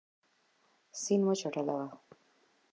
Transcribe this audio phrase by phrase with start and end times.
[1.01, 1.85] سیند مه چټلوه.